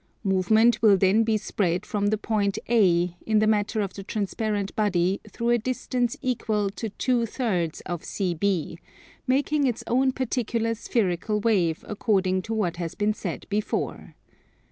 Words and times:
Movement 0.23 0.81
will 0.81 0.97
then 0.97 1.23
be 1.23 1.37
spread 1.37 1.85
from 1.85 2.07
the 2.07 2.17
point 2.17 2.57
A, 2.67 3.15
in 3.23 3.37
the 3.37 3.45
matter 3.45 3.81
of 3.81 3.93
the 3.93 4.01
transparent 4.03 4.75
body 4.75 5.21
through 5.29 5.51
a 5.51 5.59
distance 5.59 6.17
equal 6.23 6.71
to 6.71 6.89
two 6.89 7.27
thirds 7.27 7.81
of 7.81 8.01
CB, 8.01 8.79
making 9.27 9.67
its 9.67 9.83
own 9.85 10.11
particular 10.11 10.73
spherical 10.73 11.39
wave 11.39 11.85
according 11.87 12.41
to 12.41 12.53
what 12.55 12.77
has 12.77 12.95
been 12.95 13.13
said 13.13 13.45
before. 13.47 14.15